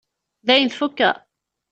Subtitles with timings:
[0.47, 1.15] Dayen tfukkeḍ?